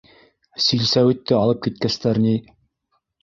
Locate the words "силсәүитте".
0.67-1.37